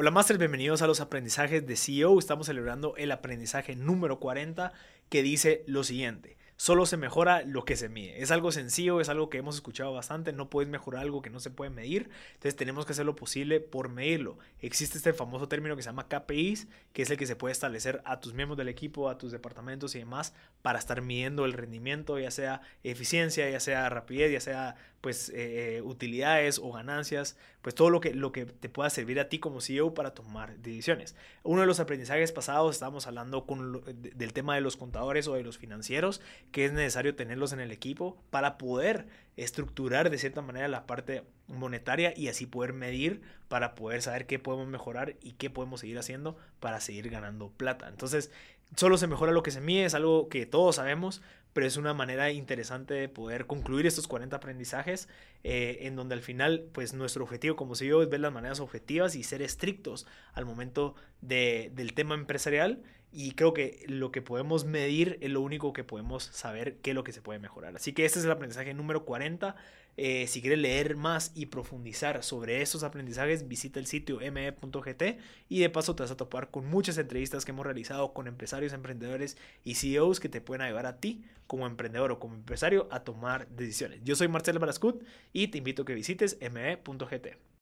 Hola 0.00 0.10
Master, 0.10 0.38
bienvenidos 0.38 0.80
a 0.80 0.86
los 0.86 1.00
aprendizajes 1.00 1.66
de 1.66 1.76
CEO. 1.76 2.18
Estamos 2.18 2.46
celebrando 2.46 2.96
el 2.96 3.12
aprendizaje 3.12 3.76
número 3.76 4.18
40 4.18 4.72
que 5.10 5.22
dice 5.22 5.62
lo 5.66 5.84
siguiente. 5.84 6.38
Solo 6.60 6.84
se 6.84 6.98
mejora 6.98 7.40
lo 7.40 7.64
que 7.64 7.74
se 7.74 7.88
mide. 7.88 8.22
Es 8.22 8.30
algo 8.30 8.52
sencillo, 8.52 9.00
es 9.00 9.08
algo 9.08 9.30
que 9.30 9.38
hemos 9.38 9.54
escuchado 9.54 9.94
bastante. 9.94 10.34
No 10.34 10.50
puedes 10.50 10.68
mejorar 10.68 11.00
algo 11.00 11.22
que 11.22 11.30
no 11.30 11.40
se 11.40 11.48
puede 11.48 11.70
medir. 11.70 12.10
Entonces 12.34 12.54
tenemos 12.54 12.84
que 12.84 12.92
hacer 12.92 13.06
lo 13.06 13.16
posible 13.16 13.60
por 13.60 13.88
medirlo. 13.88 14.36
Existe 14.60 14.98
este 14.98 15.14
famoso 15.14 15.48
término 15.48 15.74
que 15.74 15.82
se 15.82 15.88
llama 15.88 16.06
KPIs, 16.06 16.68
que 16.92 17.00
es 17.00 17.10
el 17.10 17.16
que 17.16 17.24
se 17.24 17.34
puede 17.34 17.52
establecer 17.52 18.02
a 18.04 18.20
tus 18.20 18.34
miembros 18.34 18.58
del 18.58 18.68
equipo, 18.68 19.08
a 19.08 19.16
tus 19.16 19.32
departamentos 19.32 19.94
y 19.94 20.00
demás, 20.00 20.34
para 20.60 20.78
estar 20.78 21.00
midiendo 21.00 21.46
el 21.46 21.54
rendimiento, 21.54 22.18
ya 22.18 22.30
sea 22.30 22.60
eficiencia, 22.84 23.48
ya 23.48 23.58
sea 23.58 23.88
rapidez, 23.88 24.30
ya 24.30 24.40
sea 24.40 24.76
pues 25.00 25.30
eh, 25.30 25.76
eh, 25.76 25.82
utilidades 25.82 26.58
o 26.58 26.72
ganancias, 26.72 27.36
pues 27.62 27.74
todo 27.74 27.90
lo 27.90 28.00
que, 28.00 28.14
lo 28.14 28.32
que 28.32 28.44
te 28.44 28.68
pueda 28.68 28.90
servir 28.90 29.18
a 29.18 29.28
ti 29.28 29.38
como 29.38 29.60
CEO 29.60 29.94
para 29.94 30.12
tomar 30.12 30.58
decisiones. 30.58 31.14
Uno 31.42 31.62
de 31.62 31.66
los 31.66 31.80
aprendizajes 31.80 32.32
pasados 32.32 32.76
estábamos 32.76 33.06
hablando 33.06 33.46
con 33.46 33.82
del 34.02 34.32
tema 34.32 34.54
de 34.54 34.60
los 34.60 34.76
contadores 34.76 35.26
o 35.26 35.34
de 35.34 35.42
los 35.42 35.58
financieros, 35.58 36.20
que 36.50 36.64
es 36.64 36.72
necesario 36.72 37.14
tenerlos 37.14 37.52
en 37.52 37.60
el 37.60 37.70
equipo 37.70 38.22
para 38.30 38.58
poder 38.58 39.06
estructurar 39.36 40.10
de 40.10 40.18
cierta 40.18 40.42
manera 40.42 40.68
la 40.68 40.86
parte 40.86 41.22
monetaria 41.50 42.14
y 42.16 42.28
así 42.28 42.46
poder 42.46 42.72
medir 42.72 43.22
para 43.48 43.74
poder 43.74 44.02
saber 44.02 44.26
qué 44.26 44.38
podemos 44.38 44.68
mejorar 44.68 45.16
y 45.20 45.32
qué 45.32 45.50
podemos 45.50 45.80
seguir 45.80 45.98
haciendo 45.98 46.36
para 46.60 46.80
seguir 46.80 47.10
ganando 47.10 47.50
plata. 47.50 47.88
Entonces, 47.88 48.30
solo 48.76 48.96
se 48.96 49.06
mejora 49.06 49.32
lo 49.32 49.42
que 49.42 49.50
se 49.50 49.60
mide, 49.60 49.84
es 49.84 49.94
algo 49.94 50.28
que 50.28 50.46
todos 50.46 50.76
sabemos, 50.76 51.22
pero 51.52 51.66
es 51.66 51.76
una 51.76 51.94
manera 51.94 52.30
interesante 52.30 52.94
de 52.94 53.08
poder 53.08 53.46
concluir 53.46 53.86
estos 53.86 54.06
40 54.06 54.36
aprendizajes 54.36 55.08
eh, 55.42 55.78
en 55.82 55.96
donde 55.96 56.14
al 56.14 56.22
final 56.22 56.68
pues 56.72 56.94
nuestro 56.94 57.24
objetivo 57.24 57.56
como 57.56 57.74
CEO 57.74 58.02
es 58.02 58.08
ver 58.08 58.20
las 58.20 58.32
maneras 58.32 58.60
objetivas 58.60 59.16
y 59.16 59.24
ser 59.24 59.42
estrictos 59.42 60.06
al 60.32 60.44
momento 60.44 60.94
de, 61.20 61.72
del 61.74 61.92
tema 61.94 62.14
empresarial 62.14 62.82
y 63.12 63.32
creo 63.32 63.52
que 63.52 63.84
lo 63.88 64.12
que 64.12 64.22
podemos 64.22 64.64
medir 64.64 65.18
es 65.20 65.30
lo 65.30 65.40
único 65.40 65.72
que 65.72 65.82
podemos 65.82 66.24
saber 66.24 66.76
qué 66.76 66.90
es 66.90 66.94
lo 66.94 67.02
que 67.02 67.12
se 67.12 67.22
puede 67.22 67.40
mejorar. 67.40 67.74
Así 67.74 67.92
que 67.92 68.04
este 68.04 68.20
es 68.20 68.24
el 68.24 68.30
aprendizaje 68.30 68.72
número 68.72 69.04
40. 69.04 69.56
Eh, 69.96 70.26
si 70.26 70.40
quieres 70.40 70.58
leer 70.58 70.96
más 70.96 71.32
y 71.34 71.46
profundizar 71.46 72.22
sobre 72.22 72.62
estos 72.62 72.82
aprendizajes, 72.82 73.48
visita 73.48 73.78
el 73.78 73.86
sitio 73.86 74.18
me.gt 74.18 75.18
y 75.48 75.60
de 75.60 75.70
paso 75.70 75.94
te 75.94 76.02
vas 76.02 76.10
a 76.10 76.16
topar 76.16 76.50
con 76.50 76.66
muchas 76.66 76.96
entrevistas 76.98 77.44
que 77.44 77.50
hemos 77.50 77.66
realizado 77.66 78.12
con 78.12 78.26
empresarios, 78.26 78.72
emprendedores 78.72 79.36
y 79.64 79.74
CEOs 79.74 80.20
que 80.20 80.28
te 80.28 80.40
pueden 80.40 80.62
ayudar 80.62 80.86
a 80.86 81.00
ti 81.00 81.24
como 81.46 81.66
emprendedor 81.66 82.12
o 82.12 82.20
como 82.20 82.34
empresario 82.34 82.88
a 82.90 83.00
tomar 83.00 83.48
decisiones. 83.48 84.00
Yo 84.04 84.16
soy 84.16 84.28
Marcelo 84.28 84.60
Barascut 84.60 85.02
y 85.32 85.48
te 85.48 85.58
invito 85.58 85.82
a 85.82 85.84
que 85.84 85.94
visites 85.94 86.38
me.gt. 86.40 87.50